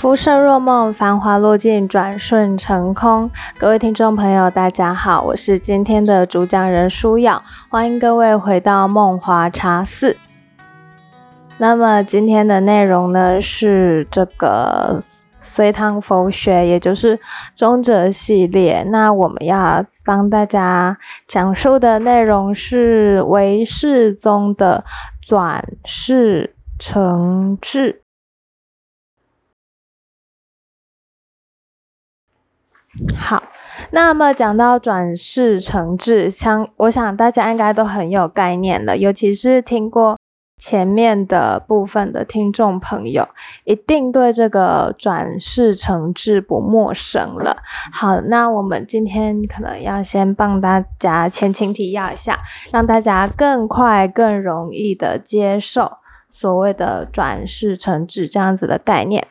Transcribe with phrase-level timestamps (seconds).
[0.00, 3.30] 浮生若梦，繁华落尽，转瞬成空。
[3.58, 10.16] 各位听众朋友，大家好，我是今天的主讲人舒瑶，欢迎各位回到梦华茶室。
[11.58, 14.98] 那么今天的内容呢，是这个
[15.42, 17.20] 隋唐佛学，也就是
[17.54, 18.82] 中哲系列。
[18.84, 20.96] 那我们要帮大家
[21.28, 24.82] 讲述的内容是唯世宗的
[25.20, 28.00] 转世成智。
[33.18, 33.42] 好，
[33.90, 40.18] 那么讲到转世成智，相我想大家应该都很有概念了，尤其是听过
[40.58, 43.26] 前面的部分的听众朋友，
[43.64, 47.56] 一定对这个转世成智不陌生了。
[47.92, 52.38] 好，那我们今天可能要先帮大家前情提要一下，
[52.70, 55.92] 让大家更快、更容易的接受
[56.28, 59.26] 所谓的转世成智这样子的概念。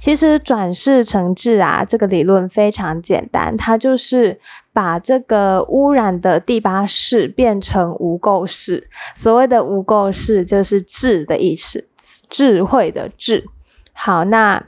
[0.00, 4.38] 其实转世成智啊，这个理论非常简单，它就是
[4.72, 8.90] 把这个污染的第八世变成无垢世。
[9.16, 11.88] 所谓的无垢世，就是智的意思，
[12.28, 13.46] 智慧的智。
[13.94, 14.62] 好，那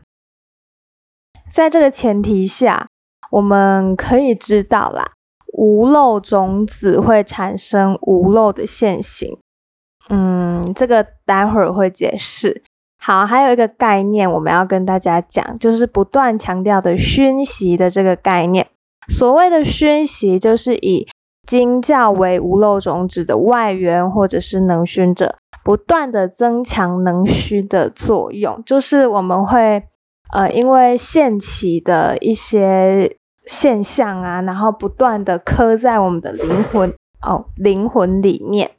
[1.53, 2.89] 在这个前提下，
[3.31, 5.13] 我们可以知道啦，
[5.53, 9.37] 无漏种子会产生无漏的现行。
[10.09, 12.63] 嗯，这个待会儿会解释。
[13.07, 18.67] 好，还有一个概念我们要跟大家讲，就是不断强调的熏习的这个概念。
[19.07, 21.07] 所谓的熏习，就是以
[21.47, 28.61] 经教为无漏种子的外缘或者是能熏者，不断的增强能熏的作用。
[28.67, 29.85] 就是我们会
[30.33, 38.73] 呃，因为现起的一些现象啊，然后不断的刻在我们的灵魂哦，灵魂里面。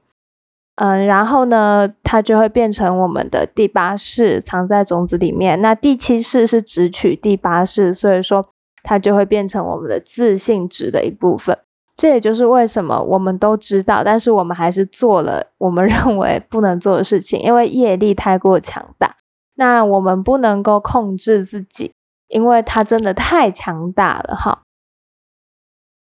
[0.77, 5.59] 嗯，然后呢，它就会变成我们的第八世，藏在种子里面。
[5.59, 8.45] 那第七世是直取第八世，所以说
[8.83, 11.57] 它就会变成我们的自信值的一部分。
[11.95, 19.15] 这也就是为什么我们都知道，但是我们还是做了我们 认为不能做的事情，因为业力太过强大。
[19.55, 21.91] 那我们不能够控制自己，
[22.27, 24.61] 因为它真的太强大了，哈。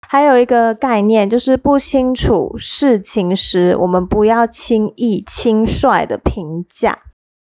[0.07, 6.99] 还有一个概念，就是不清楚事情时，我们不要轻易轻率的评价。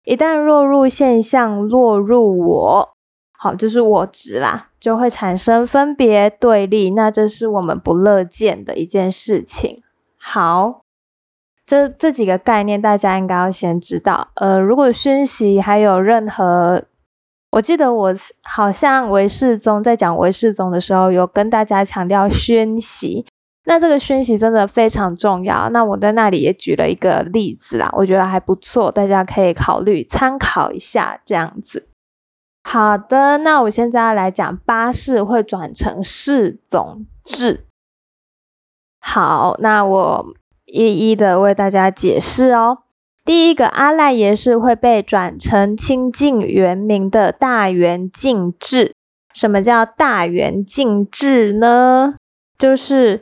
[0.03, 2.89] 一旦落入现象，落入我，
[3.31, 6.91] 好，就是我执啦，就会产生分别对立。
[6.91, 9.81] 那这是我们不乐见的一件事情。
[10.17, 10.81] 好，
[11.65, 14.29] 这这几个概念大家应该要先知道。
[14.35, 16.83] 呃，如果熏习还有任何。
[17.51, 18.13] 我记得我
[18.43, 23.25] 好像韦世宗在讲韦世宗的时候，有跟大家强调宣习。
[23.65, 25.69] 那这个宣习真的非常重要。
[25.69, 31.87] 那我在那里也举了一个例子啦，我觉得还不错，大家可以考虑参考一下这样子。
[32.63, 37.65] 好的，那我现在要来讲八世会转成世宗制。
[38.99, 40.25] 好，那我
[40.65, 42.79] 一一的为大家解释哦。
[43.23, 48.95] 第一个阿赖耶识会被转成清净圆明的大圆净智。
[49.33, 52.15] 什么叫大圆净智呢？
[52.57, 53.21] 就是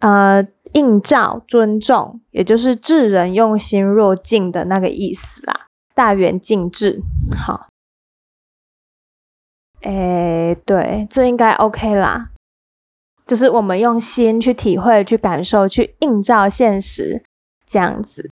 [0.00, 5.66] 呃映照尊重，也就是智人用心若镜的那个意思啦。
[5.94, 7.00] 大圆净智，
[7.36, 7.68] 好，
[9.82, 12.30] 哎，对，这应该 OK 啦。
[13.26, 17.22] 就是我们用心去体会、去感受、去映照现实，
[17.66, 18.30] 这样子。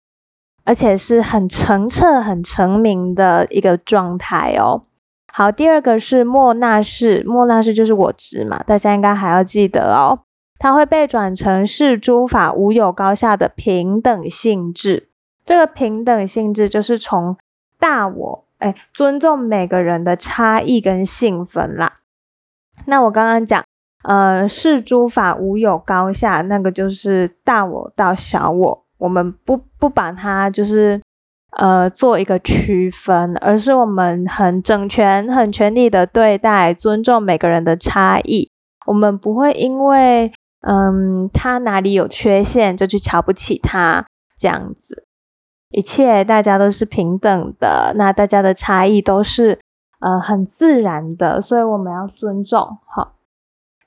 [0.68, 4.84] 而且是很澄澈、很澄明的一个状态哦。
[5.32, 10.20] 好，第二个是莫那式，莫那式就是我执嘛，大家应该还要记得哦。
[10.60, 15.08] 它会被转成是诸法无有高下的平等性质。
[15.46, 17.38] 这个平等性质就是从
[17.80, 22.00] 大我，哎，尊重每个人的差异跟性分啦。
[22.88, 23.64] 那我刚刚讲，
[24.04, 28.87] 呃，是诸法无有高下，那个就是大我到小我。
[28.98, 31.00] 我们不不把它就是
[31.52, 38.50] 呃做一个区分，而是我们很整全、很全力的对待，尊重每个人的差异。
[38.88, 40.32] 我们不会因为
[40.62, 44.06] 嗯他哪里有缺陷就去瞧不起他
[44.36, 45.06] 这样子。
[45.70, 49.60] 一切大家都是平等的，那大家的差异都是
[50.00, 52.62] 呃很自然的，所以我们要尊重。
[52.88, 53.16] 好，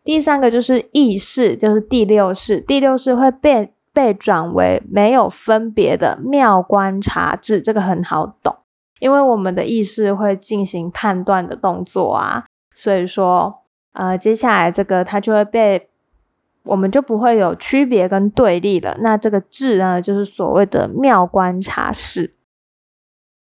[0.04, 3.72] 第三个就是意识，就是第六式，第六式会变。
[3.92, 8.56] 被转为没有分别的妙观察智，这个很好懂，
[9.00, 15.88] 因为我们的意识会进行判断的动作啊，所以说，呃，接下来这个它就会被，
[16.64, 18.96] 我们就不会有区别跟对立了。
[19.00, 22.34] 那这个智呢，就是所谓的妙观察式。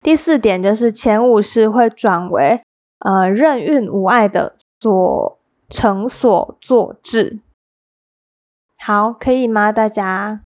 [0.01, 2.63] 第四点就是前五式会转为
[3.01, 7.41] 呃任运无碍的所成所作智。
[8.81, 9.71] 好，可以吗？
[9.71, 10.41] 大家？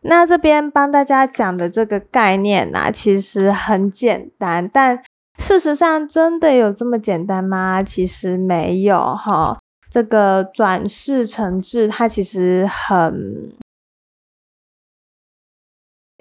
[0.00, 5.02] 那这边帮大家讲的这个概念呢，其实很简单，但
[5.38, 7.82] 事实上真的有这么简单吗？
[7.82, 9.58] 其实没有哈。
[9.90, 13.52] 这个转世成智，它其实很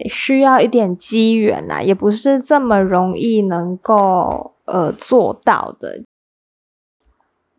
[0.10, 6.04] 需要一点机缘呐，也不是这么容易能够呃做到的。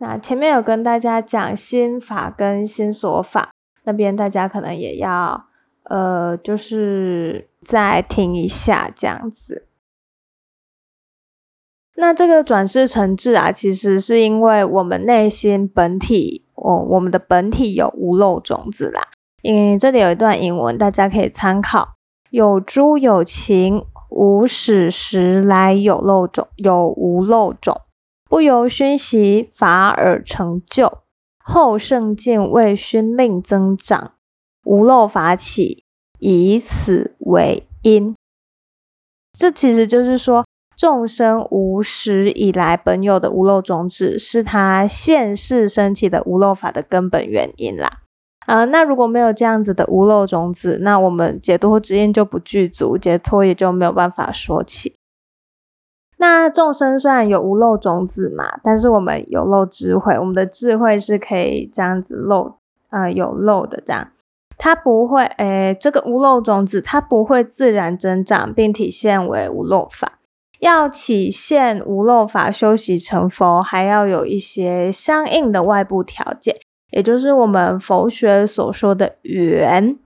[0.05, 3.55] 那前面有跟大家讲心法跟心所法，
[3.85, 5.47] 那边大家可能也要。
[5.85, 9.67] 呃，就是再听一下这样子。
[11.97, 19.03] 那这个转世成智啊，其实是因为我们内心本体，我我们的本体有无漏种子啦。
[19.43, 21.97] 嗯，这里有一段英文，大家可以参考：
[22.31, 27.83] 有诸有情，无始时来有漏种，有无漏种，
[28.29, 30.99] 不由熏习法而成就，
[31.39, 34.13] 后圣境为熏令增长。
[34.65, 35.85] 无漏法起，
[36.19, 38.15] 以此为因。
[39.39, 48.01] 这其实就是说，众生无始以来本有的无漏种子，是他现世升起的无漏法的根本原因啦。
[48.47, 54.97] 啊，那如果没有这样子的无漏种子，那我们解脱之因就不具足，解脱也就没有办法说起。
[56.27, 62.55] 那众生虽然有无漏种子嘛，但是我们有漏智慧，我们的智慧是可以这样子漏，
[62.89, 64.09] 呃，有漏的这样。
[64.57, 70.13] 它不会，诶，这个无漏种子它不会自然增长并体现为无漏法。
[70.61, 76.57] 要体现无漏法修习成佛，还要有一些相应的外部条件，
[76.93, 79.99] 也就是我们佛学所说的缘。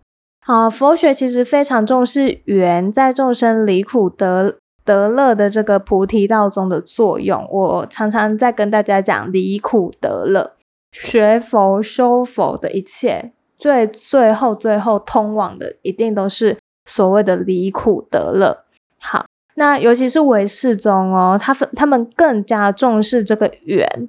[0.45, 4.57] 好，佛学其实非常重视缘在众生离苦得
[4.89, 7.47] 得乐的这个菩提道中的作用。
[7.51, 10.55] 我常常在跟大家讲离苦得乐，
[10.91, 13.33] 学佛修佛的一切。
[13.59, 16.57] 最最后最后通往的一定都是
[16.87, 18.63] 所谓的离苦得乐。
[18.99, 19.27] 好，
[19.57, 24.09] 那尤其是唯世宗哦，他他们更加重视这个缘。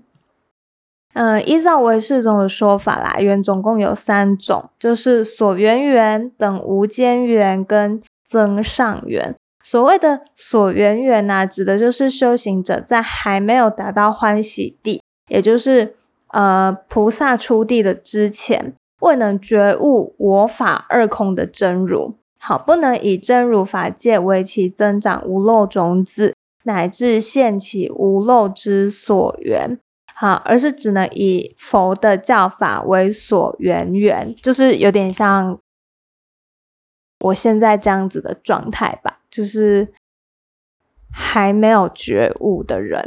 [1.16, 9.36] 嗯，依照唯世宗的说法啦，缘总共有三种，就是所缘缘、等无间缘跟增上缘。
[9.70, 15.94] 所谓的所缘缘呐，指的就是修行者在还没有达到欢喜地，也就是
[16.30, 18.74] 呃菩萨出地的之前。
[19.02, 26.34] 未能觉悟我法二空的真如，好，不能以真如法界为其增长无漏种子，
[26.64, 29.78] 乃至现起无漏之所缘，
[30.16, 35.60] 好，而是只能以佛的教法为所缘缘，就是有点像
[37.20, 39.94] 我现在这样子的状态吧，就是
[41.12, 43.04] 还没有觉悟的人。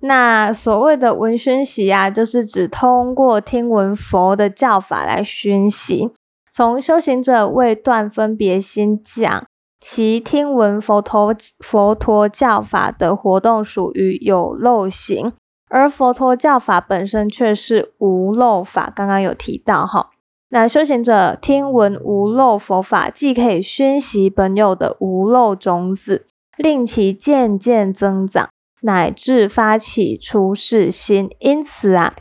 [0.00, 6.12] 那所谓的闻熏习啊，就是指通过听闻佛的教法来熏习。
[6.50, 9.46] 从修行者未断分别心讲，
[9.80, 15.32] 其听闻佛陀佛陀教法的活动属于有漏行，
[15.68, 18.92] 而佛陀教法本身却是无漏法。
[18.94, 20.10] 刚刚有提到哈，
[20.50, 26.26] 那修行者听闻无漏佛法，既可以熏习本有的无漏种子，
[26.56, 28.48] 令其渐渐增长。
[28.80, 32.14] 乃至发起出世心，因此啊，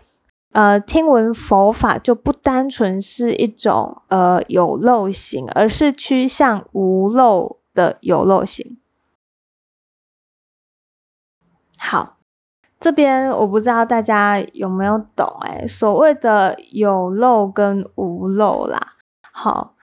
[0.53, 8.79] 呃，听闻佛法就不单纯是一种呃有漏行，而是趋向无漏的有漏行。
[11.77, 12.16] 好，
[12.79, 18.95] 这边我不知道大家有没有懂哎，所谓的有漏跟无漏啦。
[19.31, 19.75] 好，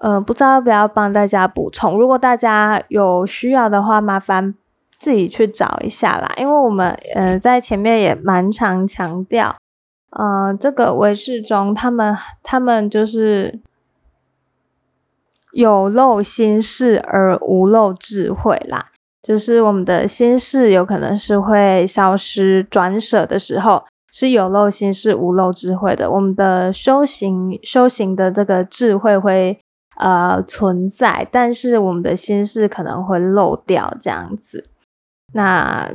[0.00, 1.98] 呃，不知道要不要帮大家补充？
[1.98, 4.54] 如果大家有需要的话，麻烦。
[5.00, 9.54] 自己去找一下啦，因为我们呃在前面也蛮常强调，
[10.10, 13.60] 呃这个唯识中他们他们就是
[15.52, 18.90] 有漏心事而无漏智慧啦，
[19.22, 29.58] 就是我们的心事有可能是会消失转舍的时候是有漏心事无漏智慧的，我们的修行修行的这个智慧会
[29.96, 34.68] 呃存在，但是我们的心事可能会漏掉这样子。
[35.34, 35.90] 那，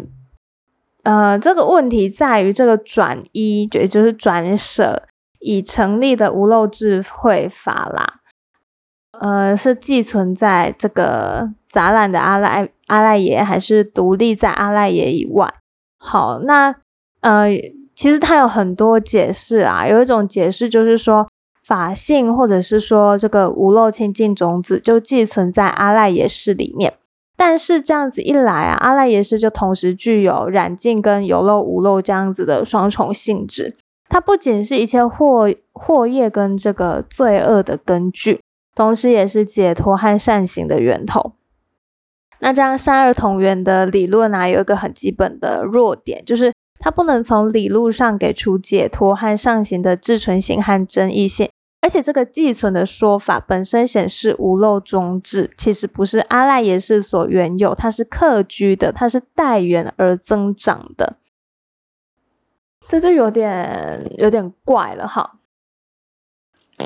[1.01, 5.03] 呃，这个问题在于这个转一，也就是转舍
[5.39, 8.20] 已成立的无漏智慧法啦，
[9.20, 15.54] 呃，是寄存在这个杂染的阿赖阿赖耶，还是独立在阿赖耶以外？
[15.98, 16.75] 好，那
[17.22, 17.48] 呃，
[17.96, 21.28] 其实它有很多解释啊，有一种解释就是说，
[21.63, 26.94] 法性或者是说这个无漏清净种子就寄存在阿赖耶识里面。
[27.36, 33.75] 但是这样子一来啊，阿赖耶识就同时具有染净跟有漏无漏这样子的双重性质。
[34.10, 38.40] 它不仅是一切祸祸业跟这个罪恶的根据，
[38.75, 41.34] 同时也是解脱和善行的源头。
[42.43, 51.50] 那这样善恶同源的理论啊，有一个很基本的弱点，就是它不能从理路上给出解脱和上行的自存性和争议性。
[51.81, 61.17] 而且这个寄存的说法本身显示无漏中至，其实不是阿赖耶识所原有，它是客居的，它是待缘而增长的，
[62.88, 65.39] 这就有点有点怪了哈。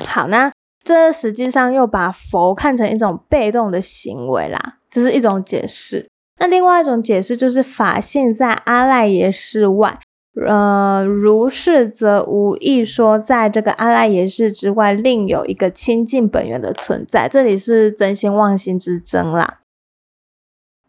[0.05, 0.51] 好，那
[0.87, 6.07] 这实际上又把佛看成一种被动的行为啦，这是一种解释。
[6.39, 9.99] 那另外一种解释就是法性在阿赖耶识外。
[10.47, 17.27] 呃，如是则无意说，在这个阿赖耶识之外，另有一个清净本源的存在。
[17.27, 19.61] 这里是真心妄心之争啦。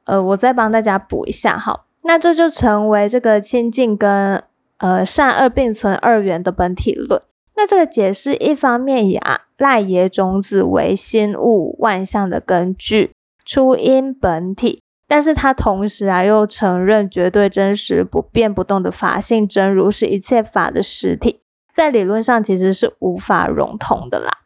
[0.05, 4.45] 呃，我再帮大家补一下哈，那这就成为这个清净跟
[4.77, 7.23] 呃善恶并存二元的本体论。
[7.59, 9.19] 那这个解释一方面以
[9.57, 13.11] 赖耶种子为心物万象的根据，
[13.45, 14.81] 初因本体。
[15.09, 21.41] 但是他同时啊，又承认绝对真实、不变不动的法性真如是一切法的实体，
[21.75, 24.39] 在理论上其实是无法融通的啦。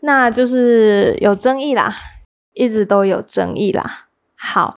[0.00, 1.92] 那就是有争议啦，
[2.54, 4.06] 一直都有争议啦。
[4.34, 4.76] 好，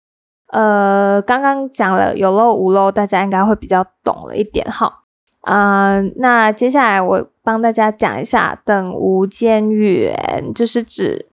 [0.48, 5.03] 呃，刚刚讲了有漏无漏，大家应该会比较懂了一点哈。
[5.41, 11.27] 嗯，那接下来我帮大家讲一下等无间缘，就是指。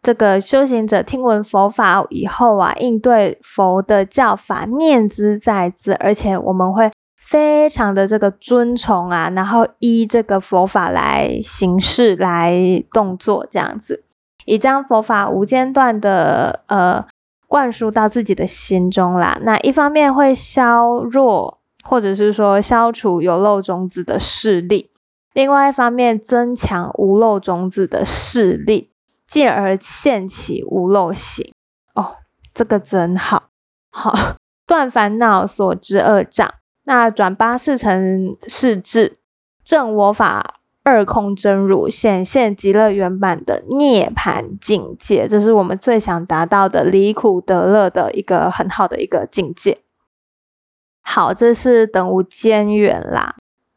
[0.00, 14.04] 这个修行者听闻佛法以后啊，应对佛的教法念兹在兹，而且我们会非常的这个尊崇啊，然后依这个佛法来行事、来动作，这样子，
[14.46, 17.04] 以将佛法无间断的呃
[17.46, 19.38] 灌输到自己的心中啦。
[19.42, 21.57] 那一方面会削弱
[21.88, 24.90] 或者是说消除有漏种子的势力，
[25.32, 28.90] 另外一方面增强无漏种子的势力。
[29.26, 31.52] 进而现起无漏行
[31.92, 32.16] 哦，
[32.54, 33.50] 这个真好，
[33.90, 34.14] 好
[34.66, 36.54] 断烦恼所知恶障，
[36.84, 39.18] 那转八事成世智，
[39.62, 49.82] 正我法二空真如，显现极乐圆满的涅盘境界，这是我们最想达到的离苦得乐的一个很好的一个境界。
[51.10, 53.34] 好，这是等无间缘啦，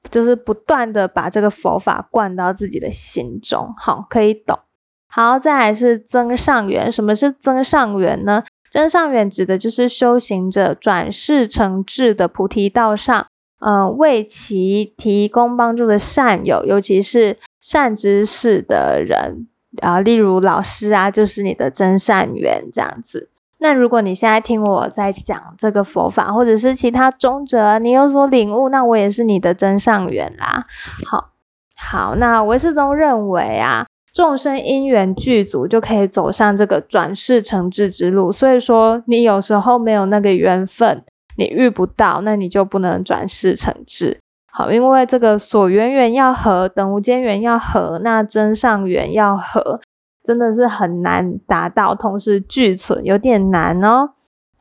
[0.09, 4.59] 就是不断的把这个佛法灌到自己的心中，好，可以懂。
[5.07, 6.91] 好，再来是增上缘。
[6.91, 8.43] 什么是增上缘呢？
[8.69, 13.25] 增上缘指的就是修行者转世成智的菩提道上，
[13.59, 19.47] 嗯，为其提供帮助的善友，尤其是善知识的人
[19.81, 23.29] 啊，例如老师啊，就是你的真善缘这样子。
[23.61, 30.65] 那如果你现在听我在讲这个佛法，或者是其他中者，你有所领悟，那我也是你的真上缘啦。
[31.05, 31.29] 好，
[31.77, 33.85] 好，那唯世宗认为啊。
[34.13, 38.29] 众生因缘具足，就可以走上这个转世成智之路。
[38.29, 41.01] 所以说，你有时候没有那个缘分，
[41.37, 44.19] 你遇不到，那你就不能转世成智。
[44.51, 49.79] 好，因为这个所缘缘要合，等无间缘要合，那真上缘要合，
[50.23, 54.11] 真的是很难达到同时俱存，有点难哦。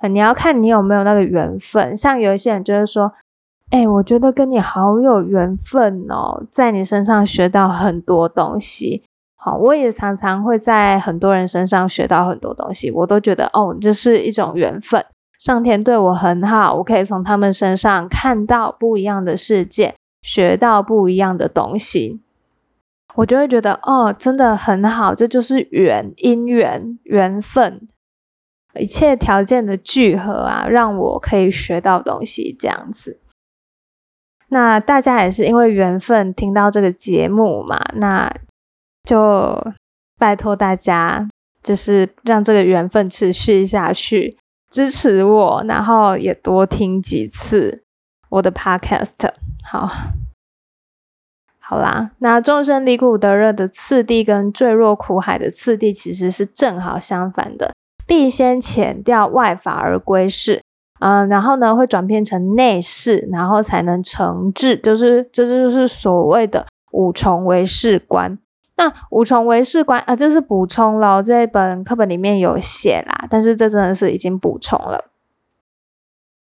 [0.08, 1.96] 你要看你有没有那个缘分。
[1.96, 3.12] 像有一些人就是说，
[3.70, 9.04] 哎，我觉得跟你好有缘分哦，在你身上学到很多东西。
[9.36, 15.02] 好，我也常常会在很多人身上学到很多东西，我都觉得哦，这是一种缘分，
[15.38, 22.20] 上天对我很好，我可以从他们身上看到不一样的世界，学到不一样的东西，
[23.20, 27.88] 我就会觉得哦，真的很好，这就是缘，因缘，缘分，
[28.78, 33.20] 一切条件的聚合啊，让我可以学到东西，这样子。
[34.48, 38.30] 那大家也是因为缘分听到这个节目嘛，那。
[39.08, 39.72] 就
[40.18, 41.26] 拜托大家，
[41.62, 44.36] 就是让这个缘分持续下去，
[44.70, 47.82] 支持我，然后也多听几次
[48.28, 49.32] 我的 podcast。
[49.64, 49.88] 好，
[51.70, 57.72] 好啦，那众生离苦得乐的次第跟坠落苦海的次第其实是正好相反的，
[58.08, 60.60] 必先遣掉外法而归世，
[60.98, 68.36] 嗯，然后呢会转变成内世，然后才能成智，就是这就是所谓的五重为世观。
[68.76, 75.04] 那五重唯识观啊，这是补充了，这本课本里面有写啦，但是这真的是已经补充了。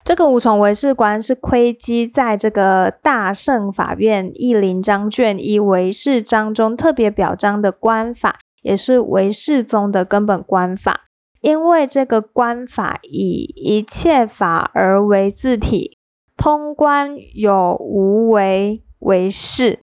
[0.06, 11.06] 这个五重唯识观是窥基在这个大圣法院义林章卷一唯识章中特别表彰的观法，也是唯世宗的根本观法。
[11.40, 15.98] 因为这个观法以一切法而为自体，
[16.36, 19.80] 通观有无为为事，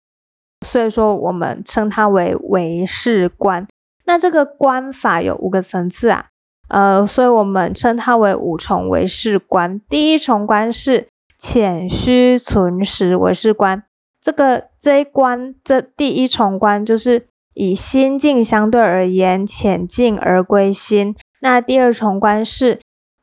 [0.66, 3.68] 所以说我们称它为唯世观。
[4.04, 6.26] 那这个观法有五个层次啊，
[6.68, 9.80] 呃，所以我们称它为五重唯世观。
[9.88, 11.08] 第一重观是
[11.38, 13.82] 浅虚存实唯世观，
[14.20, 21.16] 这个这一观这第一重观就是以心境相对而言，浅近而归心。
[21.40, 22.80] 那第二重观是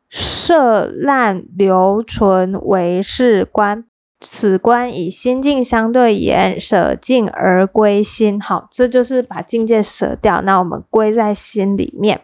[0.09, 3.83] 摄烂留存为是观，
[4.21, 8.39] 此观以心境相对言，舍境而归心。
[8.39, 12.21] 好，这就是把境界舍掉，那我们归在心里面。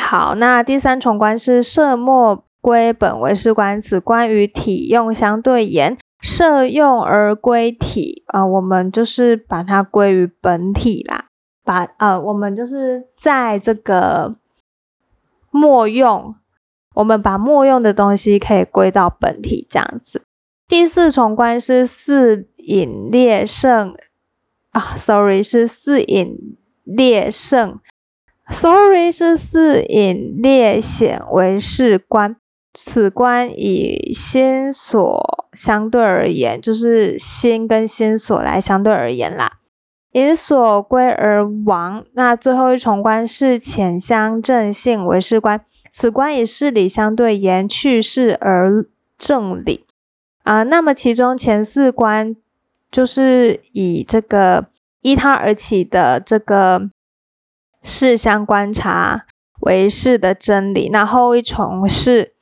[0.00, 11.26] 好，那第三重观是摄末归本为是观，此观于体用相对言，摄用而归体啊，我们就是把它归于本体啦。
[11.62, 14.36] 把呃，我们就是在这个
[15.50, 16.34] 默用，
[16.94, 20.22] 我们把默用的东西可以归到本体这样子。
[20.66, 23.94] 第四重观是四隐列胜
[24.70, 27.78] 啊，sorry 是四隐列胜
[28.50, 32.36] ，sorry 是四隐列显为是观。
[32.74, 39.54] 此官以心所相对而言，就是心跟心所来相对而言啦。
[40.12, 42.04] 以所归而亡。
[42.12, 45.60] 那最后一重关是浅相正性为是观，
[45.92, 48.86] 此官以事理相对言去世而
[49.18, 49.84] 正理
[50.44, 50.62] 啊。
[50.62, 52.36] 那么其中前四关
[52.90, 54.66] 就是以这个
[55.00, 56.90] 依他而起的这个
[57.88, 59.24] 事相观察
[59.62, 60.90] 为是的真理。
[60.92, 62.34] 那后一重是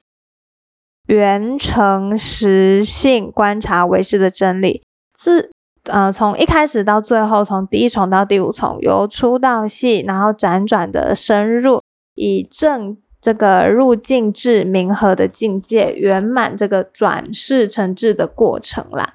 [1.06, 4.82] 圆成实性观察为是的真理。
[5.14, 5.52] 自
[5.84, 11.80] 呃，从一开始到最后，从第一重到第五重，由粗到细，然后辗转的深入，
[12.16, 19.14] 以正这个入境至明和的境界圆满这个转世成智的过程啦。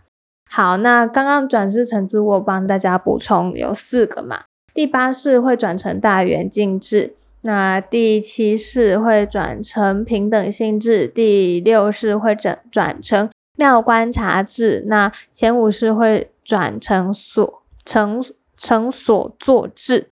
[0.50, 4.46] 好，那刚刚转世成智，我帮大家补充有四个嘛。
[4.74, 16.30] 第八世会转成大圆镜智，那第七世会转成平等性质，第六世会转转成妙观察智，那前五世会。
[16.44, 18.20] 转成所成
[18.58, 20.10] 成所作智，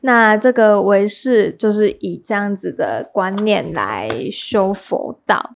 [0.00, 5.56] 那这个为是就是以这样子的观念来修佛道。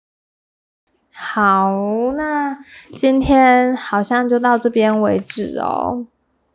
[1.14, 1.72] 好，
[2.18, 2.58] 那
[2.96, 6.08] 今天好像就到这边为止哦。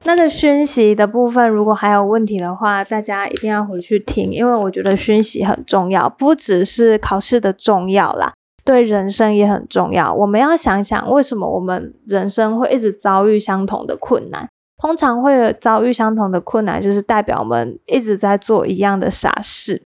[0.04, 8.32] 那个熏习的部分，如果还有问题的话，大家一定要回去听，因为我觉得熏习很重要，不只是考试的重要啦。
[8.64, 10.12] 对人生也很重要。
[10.12, 14.48] 我们要想想，为什么我们人生会一直遭遇相同的困难？
[14.78, 19.82] 通常会遭遇相同的困难，就是代表我们一直在做一样的傻事。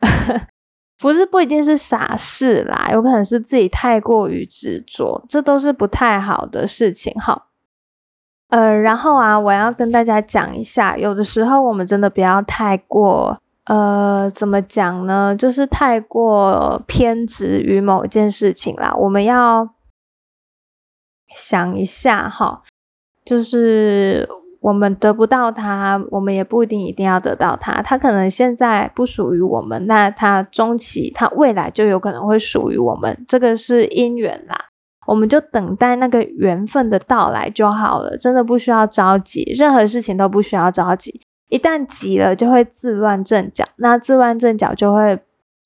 [0.98, 7.12] 不是不一定是傻事啦，有可能是自己太过于执着，这都是不太好的事情。
[7.14, 7.46] 哈，
[8.50, 13.40] 呃，然后啊，我要跟大家讲一下，有的时候我们真的不要太过。
[13.66, 15.36] 呃，怎么讲呢？
[15.36, 18.92] 就是太过偏执于某件事情啦。
[18.96, 19.68] 我们要
[21.28, 22.62] 想一下哈，
[23.24, 24.28] 就是
[24.60, 27.80] 我们得不到它，我们也不一定一定要得到它。
[27.80, 33.24] 它可能现在不属于我们，那它中期，它未来就有可能会属于我们。
[33.28, 34.69] 这个是因缘啦，
[35.06, 38.16] 我们就等待那个缘分的到来就好了。
[38.16, 41.20] 真的不需要着急，任何事情都不需要着急。
[41.48, 45.18] 一旦急了，就会自乱阵脚，那自乱阵脚就会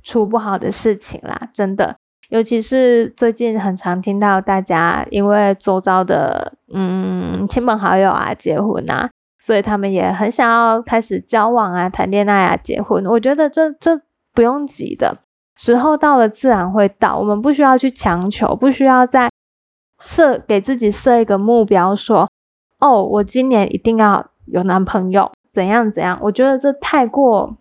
[0.03, 1.97] 出不好的事情啦，真的。
[2.31, 13.05] 尤其是最近很常听到大家因为周遭的嗯亲朋好友啊结婚啊，所以他们也很想要开始交往啊、谈恋爱啊、结婚。
[13.05, 14.01] 我觉得这这
[14.33, 15.19] 不用急的，
[15.57, 19.31] 时候到了自然会到，我们不需要去强求，不需要再
[20.01, 22.29] 设给自己设一个目标，说
[22.81, 25.31] 哦，我今年一定要有男朋友。
[25.51, 26.19] 怎样怎样？
[26.21, 27.57] 我觉得这太过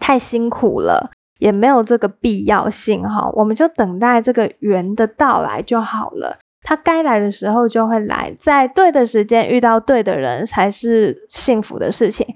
[0.00, 3.30] 太辛苦了，也没有这个必要性哈。
[3.34, 6.36] 我们就等待这个缘的到来就好了。
[6.62, 12.26] 它该来的时候就会来，在对的时间遇到对的人才是幸福的事情。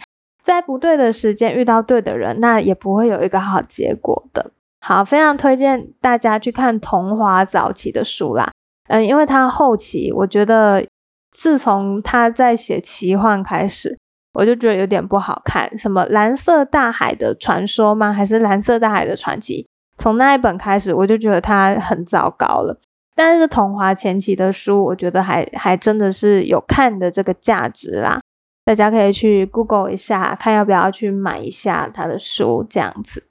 [0.45, 4.53] 在不对的时间遇到对的人，那也不会有一个好结果的。
[4.81, 8.51] 好，非常推荐大家去看桐华早期的书啦。
[8.89, 10.87] 嗯，因为他后期，我觉得
[11.31, 13.99] 自从他在写奇幻开始。
[14.35, 18.13] 我就觉得有点不好看，什么蓝色大海的传说吗？
[18.13, 19.67] 还是蓝色大海的传奇？
[19.97, 22.79] 从那一本开始，我就觉得它很糟糕了。
[23.17, 28.21] 但是桐华前期的书，我觉得还还真的是有看的这个价值啦。
[28.65, 33.25] 大家可以去 Google 一下，看要不要去买一下他的书，这样子。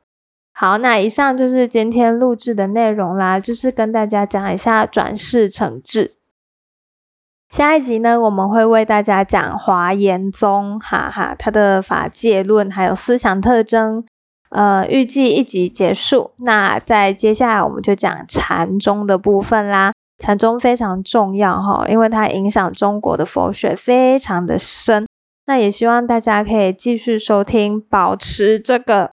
[0.60, 6.16] 好，那以上就是今天录制的内容啦，就是跟大家讲一下转世成智。
[7.52, 14.04] 下一集呢，我们会为大家讲华严宗，哈哈，他的法界论还有思想特征。
[14.50, 16.32] 呃，预计一集结束。
[16.38, 19.94] 那在接下来我们就讲禅宗的部分啦。
[20.18, 25.06] 禅宗非常重要哈，因为它影响中国的佛学非常的深。
[25.46, 29.12] 那也希望大家可以继续收听，保持这个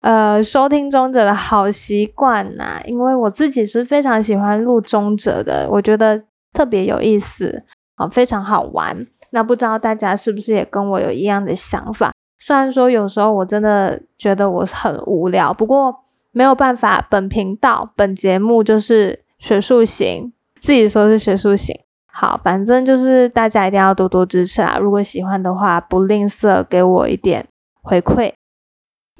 [0.00, 2.80] 呃收听中者的好习惯呐。
[2.84, 7.62] 因为我自己是非常喜欢录中者的，我觉得特别有意思
[7.96, 9.06] 啊，非常好玩。
[9.30, 12.12] 那不知道大家是不是也跟我有一样的想法？
[12.40, 15.94] 虽然说有时候我真的觉得我很无聊，不过
[16.32, 21.78] 没有办法，本频道本节目就是学术型，自己说是学术型。
[22.12, 24.78] 好，反正就是大家一定要多多支持啊！
[24.78, 27.46] 如果喜欢的话，不吝啬给我一点
[27.82, 28.32] 回馈。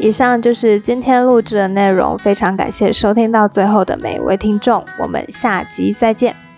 [0.01, 6.50] 以上就是今天录制的内容，非常感谢收听到最后的每一位听众，我们下集再见。